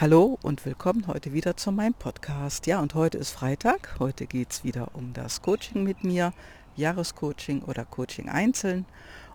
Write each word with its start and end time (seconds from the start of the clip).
Hallo 0.00 0.38
und 0.42 0.64
willkommen 0.64 1.08
heute 1.08 1.32
wieder 1.32 1.56
zu 1.56 1.72
meinem 1.72 1.92
Podcast. 1.92 2.68
Ja, 2.68 2.78
und 2.78 2.94
heute 2.94 3.18
ist 3.18 3.32
Freitag. 3.32 3.96
Heute 3.98 4.28
geht 4.28 4.52
es 4.52 4.62
wieder 4.62 4.94
um 4.94 5.12
das 5.12 5.42
Coaching 5.42 5.82
mit 5.82 6.04
mir, 6.04 6.32
Jahrescoaching 6.76 7.62
oder 7.62 7.84
Coaching 7.84 8.28
einzeln. 8.28 8.86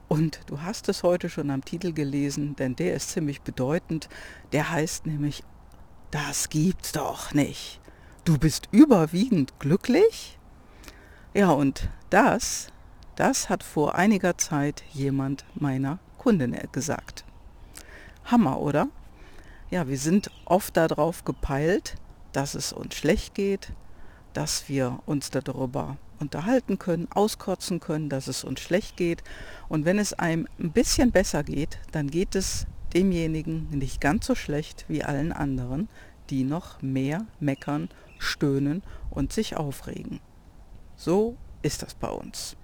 Und 0.08 0.40
du 0.46 0.62
hast 0.62 0.88
es 0.88 1.04
heute 1.04 1.28
schon 1.28 1.50
am 1.50 1.66
Titel 1.66 1.92
gelesen, 1.92 2.56
denn 2.56 2.78
der 2.78 2.94
ist 2.96 3.10
ziemlich 3.10 3.42
bedeutend. 3.42 4.08
Der 4.54 4.70
heißt 4.70 5.06
nämlich, 5.06 5.44
das 6.12 6.48
gibt's 6.48 6.94
doch 6.94 7.34
nicht. 7.34 7.82
Du 8.24 8.38
bist 8.38 8.70
überwiegend 8.72 9.60
glücklich? 9.60 10.40
Ja, 11.34 11.52
und 11.52 11.90
das, 12.10 12.70
das 13.18 13.50
hat 13.50 13.64
vor 13.64 13.96
einiger 13.96 14.38
Zeit 14.38 14.86
jemand 14.94 15.44
meiner 15.56 16.00
Kundin 16.18 16.58
gesagt. 16.72 17.26
Hammer, 18.24 18.62
oder? 18.62 18.88
Ja, 19.70 19.88
wir 19.88 19.98
sind 19.98 20.30
oft 20.46 20.78
darauf 20.78 21.24
gepeilt, 21.24 21.96
dass 22.32 22.56
es 22.56 22.74
uns 22.74 22.96
schlecht 22.96 23.36
geht, 23.36 23.74
dass 24.34 24.68
wir 24.70 25.00
uns 25.06 25.30
darüber 25.30 25.98
unterhalten 26.20 26.80
können, 26.80 27.08
auskotzen 27.12 27.80
können, 27.80 28.10
dass 28.10 28.28
es 28.28 28.44
uns 28.44 28.60
schlecht 28.62 28.98
geht. 28.98 29.24
Und 29.70 29.86
wenn 29.86 30.00
es 30.00 30.14
einem 30.14 30.48
ein 30.60 30.72
bisschen 30.72 31.12
besser 31.12 31.44
geht, 31.44 31.80
dann 31.92 32.10
geht 32.10 32.36
es 32.36 32.66
demjenigen 32.94 33.70
nicht 33.72 34.02
ganz 34.02 34.26
so 34.26 34.36
schlecht 34.36 34.86
wie 34.88 35.04
allen 35.04 35.32
anderen, 35.32 35.90
die 36.30 36.44
noch 36.44 36.82
mehr 36.82 37.26
meckern, 37.40 37.90
stöhnen 38.18 38.84
und 39.10 39.34
sich 39.34 39.58
aufregen. 39.58 40.20
So 40.96 41.36
ist 41.62 41.84
das 41.84 41.94
bei 41.96 42.10
uns. 42.10 42.56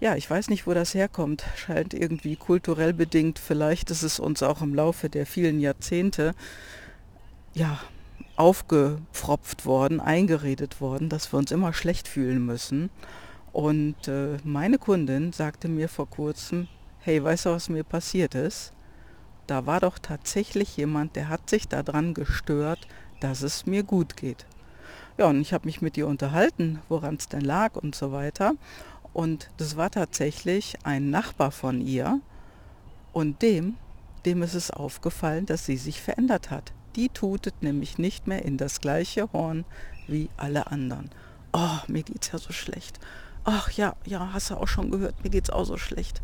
Ja, 0.00 0.14
ich 0.14 0.30
weiß 0.30 0.48
nicht, 0.48 0.66
wo 0.66 0.74
das 0.74 0.94
herkommt. 0.94 1.44
Scheint 1.56 1.92
irgendwie 1.92 2.36
kulturell 2.36 2.92
bedingt. 2.92 3.40
Vielleicht 3.40 3.90
ist 3.90 4.02
es 4.04 4.20
uns 4.20 4.44
auch 4.44 4.62
im 4.62 4.74
Laufe 4.74 5.08
der 5.08 5.26
vielen 5.26 5.58
Jahrzehnte 5.58 6.34
ja, 7.54 7.80
aufgepfropft 8.36 9.66
worden, 9.66 10.00
eingeredet 10.00 10.80
worden, 10.80 11.08
dass 11.08 11.32
wir 11.32 11.38
uns 11.38 11.50
immer 11.50 11.72
schlecht 11.72 12.06
fühlen 12.06 12.46
müssen. 12.46 12.90
Und 13.52 14.06
äh, 14.06 14.36
meine 14.44 14.78
Kundin 14.78 15.32
sagte 15.32 15.66
mir 15.66 15.88
vor 15.88 16.08
kurzem, 16.08 16.68
hey, 17.00 17.22
weißt 17.22 17.46
du, 17.46 17.50
was 17.50 17.68
mir 17.68 17.82
passiert 17.82 18.36
ist? 18.36 18.72
Da 19.48 19.66
war 19.66 19.80
doch 19.80 19.98
tatsächlich 19.98 20.76
jemand, 20.76 21.16
der 21.16 21.28
hat 21.28 21.50
sich 21.50 21.66
daran 21.66 22.14
gestört, 22.14 22.86
dass 23.18 23.42
es 23.42 23.66
mir 23.66 23.82
gut 23.82 24.16
geht. 24.16 24.46
Ja, 25.16 25.26
und 25.26 25.40
ich 25.40 25.52
habe 25.52 25.66
mich 25.66 25.82
mit 25.82 25.96
ihr 25.96 26.06
unterhalten, 26.06 26.80
woran 26.88 27.16
es 27.16 27.28
denn 27.28 27.40
lag 27.40 27.74
und 27.74 27.96
so 27.96 28.12
weiter. 28.12 28.52
Und 29.12 29.50
das 29.56 29.76
war 29.76 29.90
tatsächlich 29.90 30.76
ein 30.84 31.10
Nachbar 31.10 31.50
von 31.50 31.80
ihr 31.80 32.20
und 33.12 33.42
dem, 33.42 33.76
dem 34.24 34.42
ist 34.42 34.54
es 34.54 34.70
aufgefallen, 34.70 35.46
dass 35.46 35.66
sie 35.66 35.76
sich 35.76 36.00
verändert 36.00 36.50
hat. 36.50 36.72
Die 36.96 37.08
tutet 37.08 37.62
nämlich 37.62 37.98
nicht 37.98 38.26
mehr 38.26 38.44
in 38.44 38.56
das 38.56 38.80
gleiche 38.80 39.32
Horn 39.32 39.64
wie 40.06 40.28
alle 40.36 40.70
anderen. 40.70 41.10
Oh, 41.52 41.78
mir 41.86 42.02
geht's 42.02 42.32
ja 42.32 42.38
so 42.38 42.52
schlecht. 42.52 42.98
Ach 43.44 43.70
ja, 43.70 43.96
ja, 44.04 44.32
hast 44.32 44.50
du 44.50 44.56
auch 44.56 44.68
schon 44.68 44.90
gehört, 44.90 45.22
mir 45.24 45.30
geht's 45.30 45.50
auch 45.50 45.64
so 45.64 45.76
schlecht. 45.76 46.22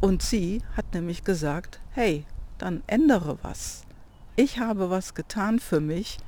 Und 0.00 0.22
sie 0.22 0.62
hat 0.76 0.94
nämlich 0.94 1.24
gesagt, 1.24 1.80
hey, 1.90 2.24
dann 2.58 2.82
ändere 2.86 3.38
was. 3.42 3.84
Ich 4.36 4.58
habe 4.58 4.90
was 4.90 5.14
getan 5.14 5.58
für 5.58 5.80
mich 5.80 6.18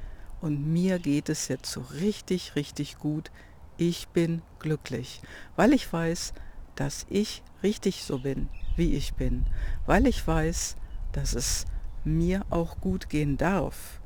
und 0.41 0.72
mir 0.72 0.98
geht 0.98 1.28
es 1.28 1.48
jetzt 1.48 1.70
so 1.70 1.80
richtig, 2.00 2.56
richtig 2.56 2.98
gut 2.98 3.30
ich 3.78 4.08
bin 4.08 4.42
glücklich, 4.58 5.20
weil 5.56 5.72
ich 5.72 5.92
weiß, 5.92 6.32
dass 6.74 7.06
ich 7.08 7.42
richtig 7.62 8.05
so 8.05 8.19
bin, 8.19 8.48
wie 8.77 8.94
ich 8.94 9.14
bin, 9.14 9.46
weil 9.86 10.06
ich 10.06 10.27
weiß, 10.27 10.77
dass 11.12 11.34
es 11.34 11.64
mir 12.04 12.44
auch 12.50 12.80
gut 12.80 13.08
gehen 13.08 13.36
darf. 13.36 14.00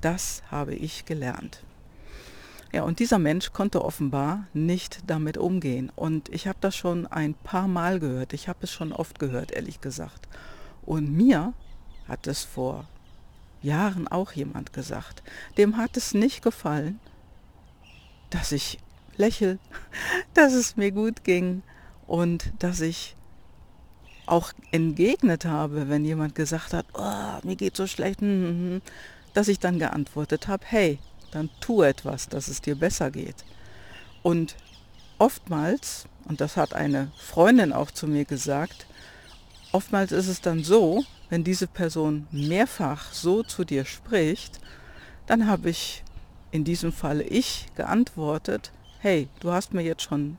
Das 0.00 0.42
habe 0.50 0.74
ich 0.74 1.04
gelernt. 1.04 1.62
Ja, 2.72 2.82
und 2.82 2.98
dieser 2.98 3.18
Mensch 3.18 3.52
konnte 3.52 3.82
offenbar 3.82 4.46
nicht 4.52 5.00
damit 5.06 5.38
umgehen. 5.38 5.90
Und 5.96 6.28
ich 6.28 6.46
habe 6.46 6.58
das 6.60 6.76
schon 6.76 7.06
ein 7.06 7.34
paar 7.34 7.66
Mal 7.66 7.98
gehört. 7.98 8.34
Ich 8.34 8.48
habe 8.48 8.58
es 8.62 8.70
schon 8.70 8.92
oft 8.92 9.18
gehört, 9.18 9.52
ehrlich 9.52 9.80
gesagt. 9.80 10.28
Und 10.84 11.10
mir 11.10 11.54
hat 12.06 12.26
es 12.26 12.44
vor 12.44 12.86
Jahren 13.62 14.06
auch 14.06 14.32
jemand 14.32 14.72
gesagt. 14.72 15.22
Dem 15.56 15.78
hat 15.78 15.96
es 15.96 16.12
nicht 16.12 16.42
gefallen, 16.42 17.00
dass 18.30 18.52
ich 18.52 18.78
lächel, 19.18 19.58
dass 20.34 20.52
es 20.52 20.76
mir 20.76 20.90
gut 20.90 21.24
ging 21.24 21.62
und 22.06 22.52
dass 22.58 22.80
ich 22.80 23.16
auch 24.26 24.52
entgegnet 24.72 25.44
habe, 25.44 25.88
wenn 25.88 26.04
jemand 26.04 26.34
gesagt 26.34 26.72
hat, 26.72 26.86
oh, 26.94 27.46
mir 27.46 27.56
geht 27.56 27.76
so 27.76 27.86
schlecht, 27.86 28.20
hm, 28.20 28.28
hm, 28.28 28.70
hm, 28.70 28.82
dass 29.34 29.48
ich 29.48 29.58
dann 29.58 29.78
geantwortet 29.78 30.48
habe, 30.48 30.64
hey, 30.66 30.98
dann 31.30 31.50
tu 31.60 31.82
etwas, 31.82 32.28
dass 32.28 32.48
es 32.48 32.60
dir 32.60 32.74
besser 32.74 33.10
geht. 33.10 33.44
Und 34.22 34.56
oftmals, 35.18 36.06
und 36.26 36.40
das 36.40 36.56
hat 36.56 36.74
eine 36.74 37.10
Freundin 37.18 37.72
auch 37.72 37.90
zu 37.90 38.06
mir 38.06 38.24
gesagt, 38.24 38.86
oftmals 39.72 40.12
ist 40.12 40.28
es 40.28 40.40
dann 40.40 40.64
so, 40.64 41.04
wenn 41.30 41.44
diese 41.44 41.66
Person 41.66 42.26
mehrfach 42.30 43.12
so 43.12 43.42
zu 43.42 43.64
dir 43.64 43.84
spricht, 43.84 44.60
dann 45.26 45.46
habe 45.46 45.70
ich 45.70 46.02
in 46.50 46.64
diesem 46.64 46.92
Fall 46.92 47.20
ich 47.20 47.66
geantwortet, 47.76 48.72
hey, 49.00 49.28
du 49.40 49.52
hast 49.52 49.72
mir 49.72 49.82
jetzt 49.82 50.02
schon 50.02 50.36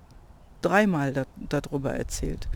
dreimal 0.62 1.14
da, 1.14 1.26
darüber 1.38 1.94
erzählt. 1.94 2.48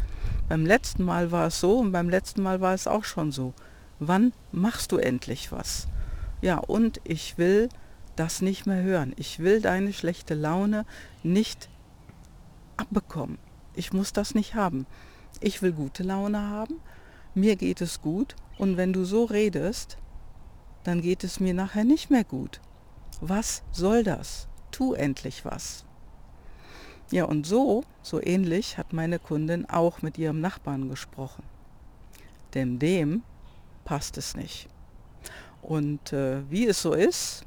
Beim 0.50 0.66
letzten 0.66 1.03
Mal 1.03 1.31
war 1.31 1.47
es 1.47 1.59
so 1.59 1.80
und 1.80 1.91
beim 1.91 2.09
letzten 2.09 2.44
Mal 2.44 2.62
war 2.62 2.74
es 2.74 2.88
auch 2.88 3.03
schon 3.06 3.31
so. 3.31 3.53
Wann 4.00 4.34
machst 4.52 4.91
du 4.91 4.97
endlich 4.97 5.52
was? 5.52 5.88
Ja, 6.41 6.58
und 6.58 7.00
ich 7.06 7.38
will 7.38 7.69
das 8.16 8.41
nicht 8.41 8.66
mehr 8.66 8.84
hören. 8.84 9.14
Ich 9.16 9.40
will 9.40 9.62
deine 9.62 9.94
schlechte 9.94 10.34
Laune 10.34 10.86
nicht 11.24 11.69
abbekommen. 12.75 13.38
Ich 13.74 13.94
muss 13.94 14.14
das 14.14 14.35
nicht 14.35 14.56
haben. 14.56 14.85
Ich 15.40 15.62
will 15.62 15.72
gute 15.72 16.03
Laune 16.03 16.41
haben. 16.41 16.80
Mir 17.34 17.56
geht 17.56 17.81
es 17.81 18.02
gut. 18.02 18.35
Und 18.58 18.78
wenn 18.78 18.94
du 18.94 19.06
so 19.06 19.24
redest, 19.24 19.97
dann 20.84 21.02
geht 21.02 21.24
es 21.24 21.40
mir 21.40 21.53
nachher 21.53 21.85
nicht 21.85 22.09
mehr 22.09 22.24
gut. 22.24 22.59
Was 23.22 23.64
soll 23.72 24.03
das? 24.03 24.47
Tu 24.72 24.94
endlich 24.94 25.46
was. 25.46 25.85
Ja, 27.12 27.25
und 27.25 27.46
so, 27.46 27.84
so 28.02 28.22
ähnlich 28.22 28.78
hat 28.78 28.94
meine 28.94 29.19
Kundin 29.19 29.69
auch 29.69 30.02
mit 30.02 30.18
ihrem 30.18 30.41
Nachbarn 30.41 30.90
gesprochen. 30.90 31.44
Denn 32.53 32.80
dem 32.80 33.24
passt 33.86 34.18
es 34.18 34.36
nicht. 34.36 34.68
Und 35.62 36.14
äh, 36.14 36.50
wie 36.50 36.68
es 36.68 36.81
so 36.81 36.94
ist, 36.94 37.46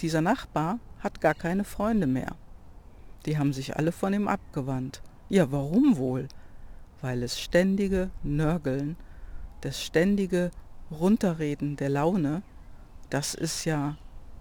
dieser 0.00 0.20
Nachbar 0.20 0.78
hat 1.00 1.20
gar 1.20 1.34
keine 1.34 1.64
Freunde 1.64 2.06
mehr. 2.06 2.36
Die 3.24 3.38
haben 3.38 3.52
sich 3.52 3.76
alle 3.76 3.92
von 3.92 4.12
ihm 4.12 4.28
abgewandt. 4.28 5.02
Ja, 5.28 5.50
warum 5.50 5.96
wohl? 5.96 6.28
Weil 7.00 7.22
es 7.22 7.40
ständige 7.40 8.10
Nörgeln, 8.22 8.96
das 9.62 9.82
ständige 9.82 10.50
Runterreden 10.90 11.76
der 11.76 11.88
Laune, 11.88 12.42
das 13.10 13.34
ist 13.34 13.64
ja 13.64 13.96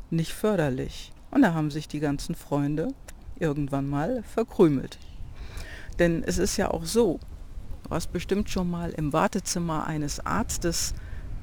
nicht 0.09 0.33
förderlich. 0.33 1.11
Und 1.31 1.41
da 1.41 1.53
haben 1.53 1.71
sich 1.71 1.87
die 1.87 1.99
ganzen 1.99 2.35
Freunde 2.35 2.93
irgendwann 3.39 3.89
mal 3.89 4.23
verkrümelt. 4.23 4.97
Denn 5.99 6.23
es 6.23 6.37
ist 6.37 6.57
ja 6.57 6.71
auch 6.71 6.85
so, 6.85 7.19
du 7.83 7.89
hast 7.91 8.11
bestimmt 8.11 8.49
schon 8.49 8.69
mal 8.69 8.91
im 8.91 9.13
Wartezimmer 9.13 9.87
eines 9.87 10.25
Arztes 10.25 10.93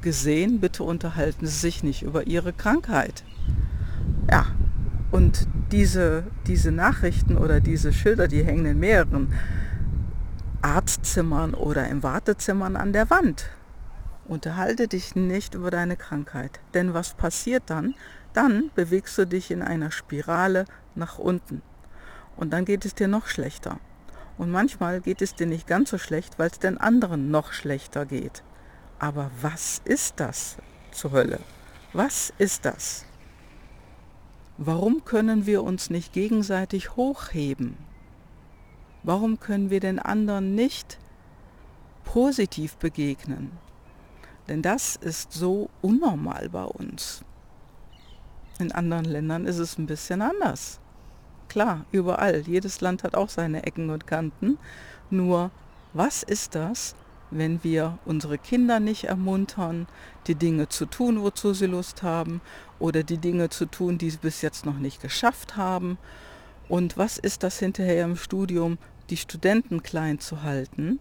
gesehen, 0.02 0.60
bitte 0.60 0.82
unterhalten 0.84 1.46
Sie 1.46 1.58
sich 1.58 1.82
nicht 1.82 2.02
über 2.02 2.26
Ihre 2.26 2.52
Krankheit. 2.52 3.24
Ja, 4.30 4.46
und 5.10 5.46
diese, 5.70 6.24
diese 6.46 6.72
Nachrichten 6.72 7.36
oder 7.36 7.60
diese 7.60 7.92
Schilder, 7.92 8.28
die 8.28 8.44
hängen 8.44 8.66
in 8.66 8.78
mehreren 8.78 9.32
Arztzimmern 10.60 11.54
oder 11.54 11.88
im 11.88 12.02
Wartezimmern 12.02 12.76
an 12.76 12.92
der 12.92 13.10
Wand. 13.10 13.48
Unterhalte 14.26 14.86
dich 14.86 15.16
nicht 15.16 15.54
über 15.54 15.70
deine 15.70 15.96
Krankheit. 15.96 16.60
Denn 16.74 16.94
was 16.94 17.14
passiert 17.14 17.64
dann? 17.66 17.94
Dann 18.32 18.70
bewegst 18.74 19.18
du 19.18 19.26
dich 19.26 19.50
in 19.50 19.62
einer 19.62 19.90
Spirale 19.90 20.64
nach 20.94 21.18
unten. 21.18 21.62
Und 22.36 22.50
dann 22.50 22.64
geht 22.64 22.84
es 22.84 22.94
dir 22.94 23.08
noch 23.08 23.26
schlechter. 23.26 23.78
Und 24.38 24.50
manchmal 24.50 25.00
geht 25.00 25.22
es 25.22 25.34
dir 25.34 25.46
nicht 25.46 25.66
ganz 25.66 25.90
so 25.90 25.98
schlecht, 25.98 26.38
weil 26.38 26.50
es 26.50 26.58
den 26.58 26.78
anderen 26.78 27.30
noch 27.30 27.52
schlechter 27.52 28.06
geht. 28.06 28.42
Aber 28.98 29.30
was 29.40 29.80
ist 29.84 30.20
das 30.20 30.56
zur 30.90 31.12
Hölle? 31.12 31.40
Was 31.92 32.32
ist 32.38 32.64
das? 32.64 33.04
Warum 34.58 35.04
können 35.04 35.46
wir 35.46 35.62
uns 35.62 35.90
nicht 35.90 36.12
gegenseitig 36.12 36.96
hochheben? 36.96 37.76
Warum 39.02 39.40
können 39.40 39.70
wir 39.70 39.80
den 39.80 39.98
anderen 39.98 40.54
nicht 40.54 40.98
positiv 42.04 42.76
begegnen? 42.76 43.52
Denn 44.48 44.62
das 44.62 44.96
ist 44.96 45.32
so 45.32 45.70
unnormal 45.80 46.48
bei 46.48 46.64
uns. 46.64 47.24
In 48.58 48.72
anderen 48.72 49.04
Ländern 49.04 49.46
ist 49.46 49.58
es 49.58 49.78
ein 49.78 49.86
bisschen 49.86 50.22
anders 50.22 50.81
klar, 51.52 51.84
überall. 51.92 52.44
Jedes 52.46 52.80
Land 52.80 53.04
hat 53.04 53.14
auch 53.14 53.28
seine 53.28 53.64
Ecken 53.64 53.90
und 53.90 54.06
Kanten. 54.06 54.56
Nur, 55.10 55.50
was 55.92 56.22
ist 56.22 56.54
das, 56.54 56.94
wenn 57.30 57.62
wir 57.62 57.98
unsere 58.06 58.38
Kinder 58.38 58.80
nicht 58.80 59.04
ermuntern, 59.04 59.86
die 60.26 60.34
Dinge 60.34 60.70
zu 60.70 60.86
tun, 60.86 61.20
wozu 61.20 61.52
sie 61.52 61.66
Lust 61.66 62.02
haben, 62.02 62.40
oder 62.78 63.02
die 63.02 63.18
Dinge 63.18 63.50
zu 63.50 63.66
tun, 63.66 63.98
die 63.98 64.08
sie 64.08 64.16
bis 64.16 64.40
jetzt 64.40 64.64
noch 64.64 64.78
nicht 64.78 65.02
geschafft 65.02 65.54
haben. 65.58 65.98
Und 66.70 66.96
was 66.96 67.18
ist 67.18 67.42
das 67.42 67.58
hinterher 67.58 68.04
im 68.04 68.16
Studium, 68.16 68.78
die 69.10 69.18
Studenten 69.18 69.82
klein 69.82 70.20
zu 70.20 70.42
halten 70.42 71.00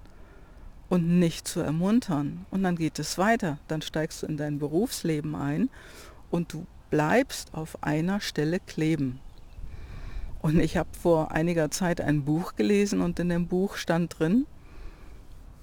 und 0.89 1.18
nicht 1.18 1.47
zu 1.47 1.62
ermuntern? 1.62 2.45
Und 2.51 2.63
dann 2.63 2.75
geht 2.75 3.00
es 3.00 3.18
weiter, 3.18 3.57
dann 3.69 3.81
steigst 3.81 4.21
du 4.21 4.27
in 4.27 4.36
dein 4.36 4.59
Berufsleben 4.59 5.33
ein 5.33 5.69
und 6.30 6.51
du 6.51 6.65
bleibst 6.89 7.54
auf 7.54 7.81
einer 7.81 8.19
Stelle 8.19 8.59
kleben. 8.59 9.21
Und 10.42 10.60
ich 10.60 10.76
habe 10.76 10.90
vor 11.00 11.32
einiger 11.32 11.70
Zeit 11.70 12.02
ein 12.02 12.26
Buch 12.26 12.56
gelesen 12.56 13.02
und 13.02 13.20
in 13.20 13.30
dem 13.30 13.48
Buch 13.48 13.76
stand 13.76 14.18
drin, 14.18 14.48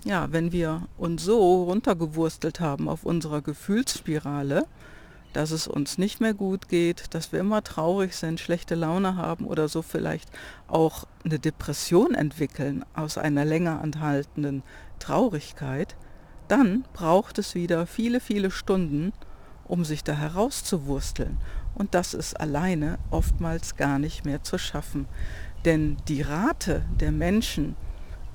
ja, 0.04 0.28
wenn 0.30 0.52
wir 0.52 0.86
uns 0.96 1.24
so 1.24 1.64
runtergewurstelt 1.64 2.60
haben 2.60 2.88
auf 2.88 3.04
unserer 3.04 3.42
Gefühlsspirale, 3.42 4.66
dass 5.32 5.50
es 5.50 5.66
uns 5.66 5.98
nicht 5.98 6.20
mehr 6.20 6.32
gut 6.32 6.68
geht, 6.68 7.12
dass 7.14 7.32
wir 7.32 7.40
immer 7.40 7.62
traurig 7.64 8.14
sind, 8.14 8.38
schlechte 8.38 8.76
Laune 8.76 9.16
haben 9.16 9.46
oder 9.46 9.68
so 9.68 9.82
vielleicht 9.82 10.30
auch 10.68 11.04
eine 11.24 11.40
Depression 11.40 12.14
entwickeln 12.14 12.84
aus 12.94 13.18
einer 13.18 13.44
länger 13.44 13.80
anhaltenden 13.80 14.62
Traurigkeit, 15.00 15.96
dann 16.46 16.84
braucht 16.94 17.38
es 17.38 17.54
wieder 17.54 17.86
viele, 17.86 18.20
viele 18.20 18.50
Stunden, 18.50 19.12
um 19.64 19.84
sich 19.84 20.02
da 20.02 20.14
herauszuwursteln. 20.14 21.36
Und 21.78 21.94
das 21.94 22.12
ist 22.12 22.38
alleine 22.38 22.98
oftmals 23.10 23.76
gar 23.76 23.98
nicht 23.98 24.24
mehr 24.24 24.42
zu 24.42 24.58
schaffen. 24.58 25.06
Denn 25.64 25.96
die 26.08 26.22
Rate 26.22 26.84
der 27.00 27.12
Menschen, 27.12 27.76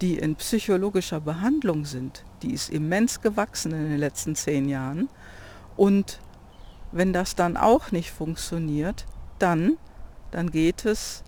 die 0.02 0.18
in 0.18 0.36
psychologischer 0.36 1.20
Behandlung 1.20 1.86
sind, 1.86 2.24
die 2.42 2.54
ist 2.54 2.70
immens 2.70 3.22
gewachsen 3.22 3.74
in 3.74 3.90
den 3.90 3.98
letzten 3.98 4.36
zehn 4.36 4.68
Jahren. 4.68 5.10
Und 5.76 6.20
wenn 6.92 7.14
das 7.14 7.36
dann 7.36 7.58
auch 7.58 7.92
nicht 7.92 8.12
funktioniert, 8.12 9.06
dann, 9.40 9.78
dann 10.32 10.52
geht 10.52 10.86
es 10.86 11.24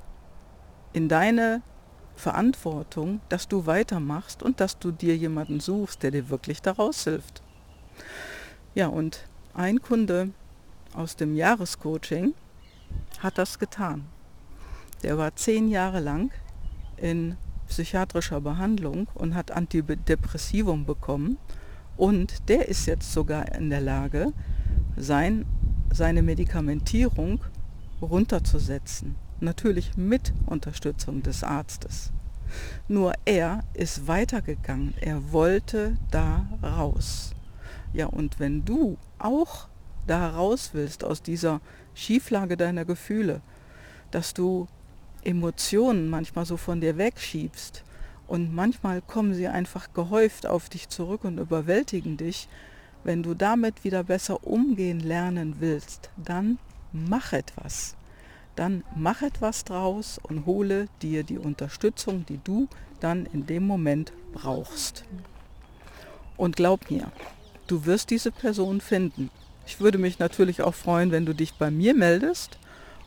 in 0.93 1.09
deine 1.09 1.61
Verantwortung, 2.15 3.19
dass 3.27 3.49
du 3.49 3.65
weitermachst 3.65 4.41
und 4.41 4.61
dass 4.61 4.79
du 4.79 4.91
dir 4.91 5.17
jemanden 5.17 5.59
suchst, 5.59 6.01
der 6.01 6.11
dir 6.11 6.29
wirklich 6.29 6.61
daraus 6.61 7.03
hilft. 7.03 7.43
Ja, 8.73 8.87
und 8.87 9.27
ein 9.53 9.81
Kunde 9.81 10.29
aus 10.95 11.15
dem 11.15 11.35
Jahrescoaching 11.35 12.33
hat 13.19 13.37
das 13.37 13.59
getan. 13.59 14.05
Der 15.03 15.17
war 15.17 15.35
zehn 15.35 15.67
Jahre 15.67 15.99
lang 15.99 16.31
in 16.97 17.37
psychiatrischer 17.67 18.41
Behandlung 18.41 19.07
und 19.13 19.35
hat 19.35 19.51
Antidepressivum 19.51 20.85
bekommen. 20.85 21.37
Und 21.97 22.49
der 22.49 22.67
ist 22.67 22.85
jetzt 22.85 23.11
sogar 23.11 23.53
in 23.55 23.69
der 23.69 23.81
Lage, 23.81 24.33
sein, 24.97 25.45
seine 25.91 26.21
Medikamentierung 26.21 27.43
runterzusetzen. 28.01 29.15
Natürlich 29.39 29.97
mit 29.97 30.33
Unterstützung 30.45 31.23
des 31.23 31.43
Arztes. 31.43 32.11
Nur 32.87 33.13
er 33.25 33.63
ist 33.73 34.07
weitergegangen. 34.07 34.93
Er 35.01 35.31
wollte 35.31 35.97
da 36.11 36.45
raus. 36.61 37.33
Ja, 37.93 38.07
und 38.07 38.39
wenn 38.39 38.65
du 38.65 38.97
auch 39.19 39.67
da 40.07 40.29
raus 40.29 40.71
willst 40.73 41.03
aus 41.03 41.21
dieser 41.21 41.61
Schieflage 41.93 42.57
deiner 42.57 42.85
Gefühle, 42.85 43.41
dass 44.11 44.33
du 44.33 44.67
Emotionen 45.23 46.09
manchmal 46.09 46.45
so 46.45 46.57
von 46.57 46.81
dir 46.81 46.97
wegschiebst 46.97 47.83
und 48.27 48.53
manchmal 48.53 49.01
kommen 49.01 49.33
sie 49.33 49.47
einfach 49.47 49.93
gehäuft 49.93 50.45
auf 50.47 50.69
dich 50.69 50.89
zurück 50.89 51.23
und 51.23 51.37
überwältigen 51.37 52.17
dich, 52.17 52.47
wenn 53.03 53.21
du 53.21 53.35
damit 53.35 53.83
wieder 53.83 54.03
besser 54.03 54.45
umgehen 54.45 54.99
lernen 54.99 55.57
willst, 55.59 56.09
dann 56.17 56.57
mach 56.91 57.33
etwas. 57.33 57.95
Dann 58.55 58.83
mach 58.95 59.21
etwas 59.21 59.63
draus 59.63 60.19
und 60.23 60.45
hole 60.45 60.87
dir 61.01 61.23
die 61.23 61.37
Unterstützung, 61.37 62.25
die 62.25 62.39
du 62.43 62.67
dann 62.99 63.27
in 63.27 63.45
dem 63.45 63.67
Moment 63.67 64.11
brauchst. 64.33 65.03
Und 66.37 66.55
glaub 66.55 66.89
mir, 66.89 67.11
du 67.67 67.85
wirst 67.85 68.09
diese 68.09 68.31
Person 68.31 68.81
finden. 68.81 69.29
Ich 69.65 69.79
würde 69.79 69.97
mich 69.97 70.19
natürlich 70.19 70.61
auch 70.61 70.75
freuen, 70.75 71.11
wenn 71.11 71.25
du 71.25 71.33
dich 71.33 71.55
bei 71.55 71.71
mir 71.71 71.93
meldest 71.95 72.59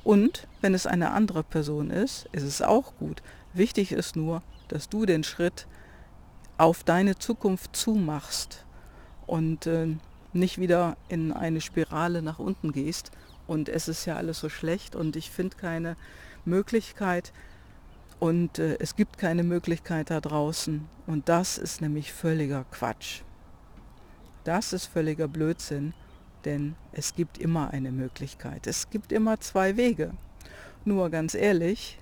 und 0.05 0.47
wenn 0.61 0.75
es 0.75 0.87
eine 0.87 1.13
andere 1.13 1.45
Person 1.45 1.91
ist, 1.91 2.29
ist 2.33 2.43
es 2.43 2.63
auch 2.63 2.95
gut. 2.99 3.23
Wichtig 3.55 3.93
ist 3.93 4.17
nur, 4.17 4.43
dass 4.69 4.89
du 4.89 5.07
den 5.07 5.25
Schritt 5.25 5.67
auf 6.57 6.83
deine 6.83 7.19
Zukunft 7.19 7.77
zumachst 7.77 8.65
und 9.27 9.67
äh, 9.67 9.97
nicht 10.33 10.59
wieder 10.59 10.97
in 11.09 11.33
eine 11.33 11.61
Spirale 11.61 12.23
nach 12.23 12.39
unten 12.39 12.73
gehst. 12.73 13.11
Und 13.47 13.69
es 13.69 13.89
ist 13.89 14.05
ja 14.05 14.17
alles 14.17 14.41
so 14.41 14.49
schlecht 14.49 14.95
und 14.95 15.17
ich 15.17 15.31
finde 15.31 15.57
keine 15.57 15.97
Möglichkeit 16.45 17.33
und 18.19 18.59
äh, 18.59 18.77
es 18.81 18.97
gibt 18.97 19.19
keine 19.19 19.45
Möglichkeit 19.45 20.11
da 20.11 20.21
draußen. 20.21 20.87
Und 21.07 21.29
das 21.29 21.57
ist 21.57 21.81
nämlich 21.81 22.13
völliger 22.13 22.65
Quatsch. 22.71 23.23
Das 24.45 24.73
ist 24.73 24.87
völliger 24.87 25.29
Blödsinn. 25.29 25.95
Denn 26.45 26.75
es 26.93 27.15
gibt 27.15 27.39
immer 27.39 27.71
eine 27.71 27.93
Möglichkeit. 27.93 28.67
Es 28.67 28.91
gibt 28.91 29.13
immer 29.13 29.41
zwei 29.41 29.77
Wege. 29.77 30.13
Nur 30.85 31.11
ganz 31.11 31.35
ehrlich, 31.35 31.99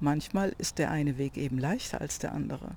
manchmal 0.00 0.54
ist 0.58 0.78
der 0.78 0.90
eine 0.90 1.18
Weg 1.18 1.36
eben 1.36 1.58
leichter 1.58 2.00
als 2.00 2.18
der 2.18 2.32
andere. 2.32 2.72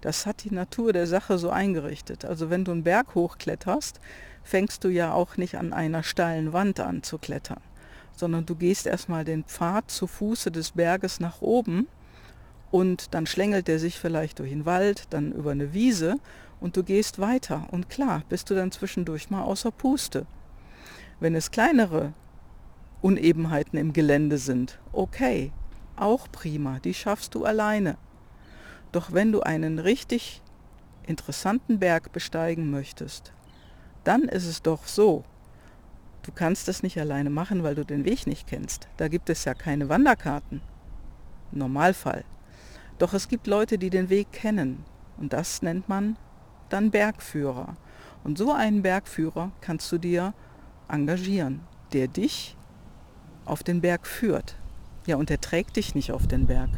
Das 0.00 0.26
hat 0.26 0.44
die 0.44 0.54
Natur 0.54 0.92
der 0.92 1.06
Sache 1.06 1.38
so 1.38 1.50
eingerichtet. 1.50 2.24
Also 2.24 2.50
wenn 2.50 2.64
du 2.64 2.72
einen 2.72 2.82
Berg 2.82 3.14
hochkletterst, 3.14 4.00
fängst 4.42 4.84
du 4.84 4.88
ja 4.88 5.12
auch 5.12 5.36
nicht 5.36 5.56
an 5.56 5.72
einer 5.72 6.02
steilen 6.02 6.52
Wand 6.52 6.80
an 6.80 7.02
zu 7.02 7.18
klettern, 7.18 7.60
sondern 8.14 8.44
du 8.44 8.54
gehst 8.54 8.86
erstmal 8.86 9.24
den 9.24 9.44
Pfad 9.44 9.90
zu 9.90 10.06
Fuße 10.06 10.50
des 10.50 10.72
Berges 10.72 11.20
nach 11.20 11.40
oben 11.40 11.86
und 12.70 13.14
dann 13.14 13.26
schlängelt 13.26 13.68
er 13.68 13.78
sich 13.78 13.98
vielleicht 13.98 14.40
durch 14.40 14.50
den 14.50 14.66
Wald, 14.66 15.04
dann 15.10 15.32
über 15.32 15.52
eine 15.52 15.72
Wiese 15.72 16.16
und 16.64 16.78
du 16.78 16.82
gehst 16.82 17.18
weiter. 17.18 17.66
Und 17.72 17.90
klar, 17.90 18.22
bist 18.30 18.48
du 18.48 18.54
dann 18.54 18.72
zwischendurch 18.72 19.28
mal 19.28 19.42
außer 19.42 19.70
Puste. 19.70 20.24
Wenn 21.20 21.34
es 21.34 21.50
kleinere 21.50 22.14
Unebenheiten 23.02 23.78
im 23.78 23.92
Gelände 23.92 24.38
sind, 24.38 24.78
okay, 24.90 25.52
auch 25.94 26.26
prima, 26.32 26.78
die 26.78 26.94
schaffst 26.94 27.34
du 27.34 27.44
alleine. 27.44 27.98
Doch 28.92 29.12
wenn 29.12 29.30
du 29.30 29.42
einen 29.42 29.78
richtig 29.78 30.40
interessanten 31.06 31.80
Berg 31.80 32.12
besteigen 32.12 32.70
möchtest, 32.70 33.34
dann 34.02 34.22
ist 34.22 34.46
es 34.46 34.62
doch 34.62 34.86
so, 34.86 35.24
du 36.22 36.32
kannst 36.32 36.66
das 36.66 36.82
nicht 36.82 36.98
alleine 36.98 37.28
machen, 37.28 37.62
weil 37.62 37.74
du 37.74 37.84
den 37.84 38.06
Weg 38.06 38.26
nicht 38.26 38.46
kennst. 38.46 38.88
Da 38.96 39.08
gibt 39.08 39.28
es 39.28 39.44
ja 39.44 39.52
keine 39.52 39.90
Wanderkarten. 39.90 40.62
Normalfall. 41.52 42.24
Doch 42.98 43.12
es 43.12 43.28
gibt 43.28 43.46
Leute, 43.46 43.76
die 43.76 43.90
den 43.90 44.08
Weg 44.08 44.32
kennen. 44.32 44.82
Und 45.18 45.34
das 45.34 45.60
nennt 45.60 45.90
man 45.90 46.16
dann 46.74 46.90
Bergführer. 46.90 47.76
Und 48.24 48.36
so 48.36 48.52
einen 48.52 48.82
Bergführer 48.82 49.52
kannst 49.60 49.90
du 49.92 49.98
dir 49.98 50.34
engagieren, 50.88 51.60
der 51.92 52.08
dich 52.08 52.56
auf 53.44 53.62
den 53.62 53.80
Berg 53.80 54.06
führt. 54.06 54.56
Ja, 55.06 55.16
und 55.16 55.30
der 55.30 55.40
trägt 55.40 55.76
dich 55.76 55.94
nicht 55.94 56.10
auf 56.12 56.26
den 56.26 56.46
Berg, 56.46 56.70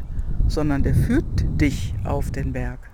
sondern 0.47 0.83
der 0.83 0.93
führt 0.93 1.25
dich 1.59 1.93
auf 2.03 2.31
den 2.31 2.53
Berg. 2.53 2.91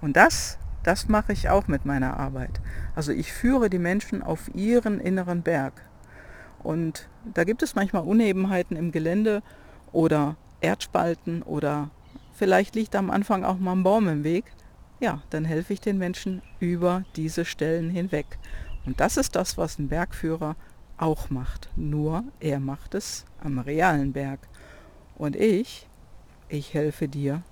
Und 0.00 0.16
das, 0.16 0.58
das 0.82 1.08
mache 1.08 1.32
ich 1.32 1.48
auch 1.48 1.68
mit 1.68 1.84
meiner 1.84 2.18
Arbeit. 2.18 2.60
Also 2.96 3.12
ich 3.12 3.32
führe 3.32 3.70
die 3.70 3.78
Menschen 3.78 4.22
auf 4.22 4.52
ihren 4.54 4.98
inneren 4.98 5.42
Berg. 5.42 5.74
Und 6.62 7.08
da 7.34 7.44
gibt 7.44 7.62
es 7.62 7.74
manchmal 7.74 8.02
Unebenheiten 8.02 8.76
im 8.76 8.90
Gelände 8.90 9.42
oder 9.92 10.36
Erdspalten 10.60 11.42
oder 11.42 11.90
vielleicht 12.34 12.74
liegt 12.74 12.96
am 12.96 13.10
Anfang 13.10 13.44
auch 13.44 13.58
mal 13.58 13.72
ein 13.72 13.82
Baum 13.82 14.08
im 14.08 14.24
Weg 14.24 14.44
ja, 15.02 15.20
dann 15.30 15.44
helfe 15.44 15.72
ich 15.72 15.80
den 15.80 15.98
Menschen 15.98 16.42
über 16.60 17.04
diese 17.16 17.44
Stellen 17.44 17.90
hinweg. 17.90 18.38
Und 18.86 19.00
das 19.00 19.16
ist 19.16 19.34
das, 19.34 19.58
was 19.58 19.78
ein 19.78 19.88
Bergführer 19.88 20.54
auch 20.96 21.28
macht. 21.28 21.68
Nur 21.74 22.22
er 22.38 22.60
macht 22.60 22.94
es 22.94 23.24
am 23.42 23.58
realen 23.58 24.12
Berg. 24.12 24.38
Und 25.16 25.34
ich, 25.34 25.88
ich 26.48 26.72
helfe 26.72 27.08
dir 27.08 27.42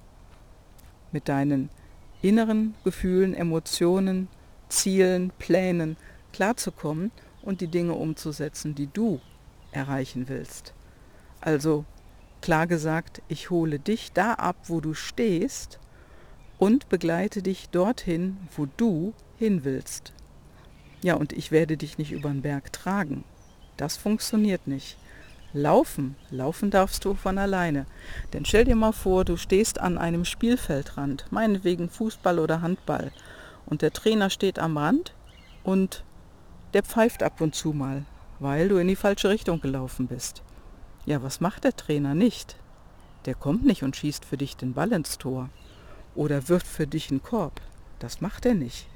mit 1.11 1.28
deinen 1.28 1.71
inneren 2.23 2.76
Gefühlen, 2.85 3.35
Emotionen, 3.35 4.28
Zielen, 4.69 5.33
Plänen 5.38 5.97
klarzukommen 6.33 7.11
und 7.42 7.61
die 7.61 7.69
Dinge 7.69 7.95
umzusetzen, 7.95 8.76
die 8.76 8.87
du 8.87 9.21
erreichen 9.73 10.28
willst. 10.28 10.73
Also 11.40 11.85
klar 12.42 12.69
gesagt, 12.69 13.23
ich 13.26 13.50
hole 13.50 13.80
dich 13.80 14.12
da 14.12 14.35
ab, 14.35 14.57
wo 14.69 14.80
du 14.80 14.95
stehst 14.95 15.80
und 16.61 16.90
begleite 16.90 17.43
dich 17.43 17.71
dorthin, 17.71 18.37
wo 18.55 18.69
du 18.76 19.14
hin 19.38 19.64
willst. 19.64 20.12
Ja, 21.02 21.14
und 21.14 21.33
ich 21.33 21.50
werde 21.50 21.79
dich 21.79 21.97
nicht 21.97 22.12
über 22.12 22.29
den 22.29 22.43
Berg 22.43 22.71
tragen. 22.71 23.25
Das 23.79 23.97
funktioniert 23.97 24.67
nicht. 24.67 24.99
Laufen, 25.55 26.17
laufen 26.31 26.71
darfst 26.71 27.07
du 27.07 27.14
von 27.14 27.38
alleine. 27.38 27.87
Denn 28.35 28.45
stell 28.45 28.67
dir 28.67 28.76
mal 28.76 28.93
vor, 28.93 29.25
du 29.25 29.38
stehst 29.38 29.81
an 29.81 29.97
einem 29.97 30.26
Spielfeldrand, 30.26 31.25
meinetwegen 31.31 31.88
Fußball 31.88 32.38
oder 32.38 32.61
Handball, 32.61 33.11
und 33.64 33.81
der 33.81 33.95
Trainer 33.95 34.29
steht 34.29 34.59
am 34.59 34.76
Rand 34.76 35.14
und 35.64 36.05
der 36.75 36.83
pfeift 36.83 37.23
ab 37.23 37.40
und 37.40 37.55
zu 37.55 37.73
mal, 37.73 38.05
weil 38.38 38.69
du 38.69 38.76
in 38.76 38.88
die 38.88 38.97
falsche 38.97 39.31
Richtung 39.31 39.62
gelaufen 39.62 40.09
bist. 40.09 40.43
Ja, 41.07 41.23
was 41.23 41.40
macht 41.40 41.64
der 41.64 41.75
Trainer 41.75 42.14
nicht? 42.14 42.57
Der 43.25 43.35
kommt 43.35 43.64
nicht 43.64 43.83
und 43.83 43.97
schießt 43.97 44.26
für 44.26 44.37
dich 44.37 44.59
den 44.59 44.75
Ball 44.75 44.93
ins 44.93 45.17
Tor 45.17 45.49
oder 46.14 46.49
wirft 46.49 46.67
für 46.67 46.87
dich 46.87 47.11
einen 47.11 47.23
Korb. 47.23 47.61
Das 47.99 48.21
macht 48.21 48.47
er 48.47 48.55
nicht, 48.55 48.87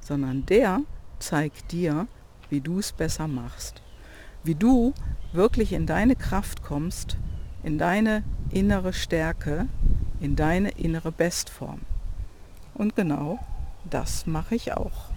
sondern 0.00 0.46
der 0.46 0.80
zeigt 1.18 1.72
dir, 1.72 2.06
wie 2.50 2.60
du 2.60 2.78
es 2.78 2.92
besser 2.92 3.28
machst, 3.28 3.82
wie 4.44 4.54
du 4.54 4.94
wirklich 5.32 5.72
in 5.72 5.86
deine 5.86 6.16
Kraft 6.16 6.62
kommst, 6.62 7.16
in 7.62 7.78
deine 7.78 8.22
innere 8.50 8.92
Stärke, 8.92 9.66
in 10.20 10.36
deine 10.36 10.70
innere 10.70 11.12
Bestform. 11.12 11.80
Und 12.74 12.94
genau 12.94 13.38
das 13.90 14.26
mache 14.26 14.54
ich 14.54 14.72
auch. 14.74 15.10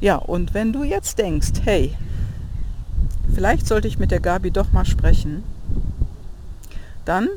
Ja, 0.00 0.16
und 0.16 0.54
wenn 0.54 0.72
du 0.72 0.82
jetzt 0.82 1.18
denkst, 1.18 1.52
hey, 1.64 1.96
vielleicht 3.34 3.66
sollte 3.66 3.88
ich 3.88 3.98
mit 3.98 4.10
der 4.10 4.20
Gabi 4.20 4.50
doch 4.50 4.72
mal 4.72 4.86
sprechen, 4.86 5.42
dann 7.04 7.28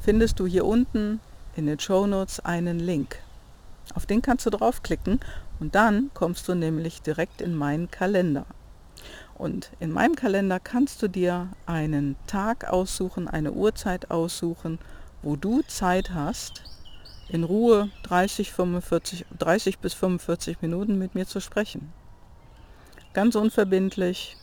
findest 0.00 0.40
du 0.40 0.46
hier 0.46 0.64
unten 0.64 1.20
in 1.58 1.66
den 1.66 1.80
Show 1.80 2.06
Notes 2.06 2.38
einen 2.38 2.78
Link. 2.78 3.16
Auf 3.92 4.06
den 4.06 4.22
kannst 4.22 4.46
du 4.46 4.50
draufklicken 4.50 5.18
und 5.58 5.74
dann 5.74 6.12
kommst 6.14 6.46
du 6.46 6.54
nämlich 6.54 7.02
direkt 7.02 7.40
in 7.40 7.56
meinen 7.56 7.90
Kalender. 7.90 8.46
Und 9.34 9.70
in 9.80 9.90
meinem 9.90 10.14
Kalender 10.14 10.60
kannst 10.60 11.02
du 11.02 11.08
dir 11.08 11.48
einen 11.66 12.14
Tag 12.28 12.68
aussuchen, 12.70 13.26
eine 13.26 13.52
Uhrzeit 13.52 14.12
aussuchen, 14.12 14.78
wo 15.20 15.34
du 15.34 15.62
Zeit 15.62 16.14
hast, 16.14 16.62
in 17.28 17.42
Ruhe 17.42 17.90
30, 18.04 18.52
45, 18.52 19.26
30 19.36 19.78
bis 19.80 19.94
45 19.94 20.62
Minuten 20.62 20.96
mit 20.96 21.16
mir 21.16 21.26
zu 21.26 21.40
sprechen. 21.40 21.92
Ganz 23.14 23.34
unverbindlich. 23.34 24.36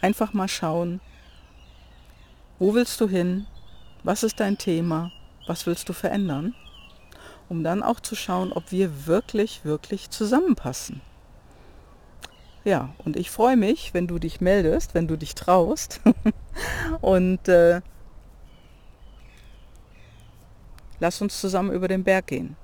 Einfach 0.00 0.32
mal 0.32 0.48
schauen, 0.48 1.00
wo 2.58 2.72
willst 2.72 3.02
du 3.02 3.08
hin? 3.08 3.46
Was 4.02 4.22
ist 4.22 4.40
dein 4.40 4.56
Thema? 4.56 5.12
Was 5.46 5.66
willst 5.66 5.88
du 5.88 5.92
verändern? 5.92 6.54
Um 7.48 7.62
dann 7.62 7.82
auch 7.82 8.00
zu 8.00 8.16
schauen, 8.16 8.52
ob 8.52 8.72
wir 8.72 9.06
wirklich, 9.06 9.64
wirklich 9.64 10.10
zusammenpassen. 10.10 11.00
Ja, 12.64 12.92
und 13.04 13.16
ich 13.16 13.30
freue 13.30 13.56
mich, 13.56 13.94
wenn 13.94 14.08
du 14.08 14.18
dich 14.18 14.40
meldest, 14.40 14.94
wenn 14.94 15.06
du 15.06 15.16
dich 15.16 15.36
traust. 15.36 16.00
und 17.00 17.46
äh, 17.46 17.80
lass 20.98 21.22
uns 21.22 21.40
zusammen 21.40 21.70
über 21.70 21.86
den 21.86 22.02
Berg 22.02 22.26
gehen. 22.26 22.56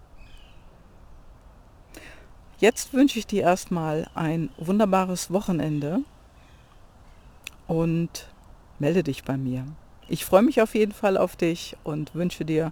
Jetzt 2.58 2.92
wünsche 2.92 3.18
ich 3.18 3.26
dir 3.26 3.42
erstmal 3.42 4.08
ein 4.14 4.50
wunderbares 4.56 5.32
Wochenende 5.32 6.00
und 7.66 8.28
melde 8.78 9.02
dich 9.02 9.24
bei 9.24 9.36
mir. 9.36 9.66
Ich 10.12 10.26
freue 10.26 10.42
mich 10.42 10.60
auf 10.60 10.74
jeden 10.74 10.92
Fall 10.92 11.16
auf 11.16 11.36
dich 11.36 11.74
und 11.84 12.14
wünsche 12.14 12.44
dir 12.44 12.70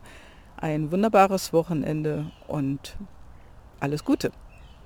ein 0.58 0.92
wunderbares 0.92 1.54
Wochenende 1.54 2.30
und 2.46 2.98
alles 3.80 4.04
Gute. 4.04 4.30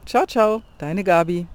Ciao, 0.07 0.25
ciao, 0.25 0.63
deine 0.79 1.03
Gabi. 1.03 1.49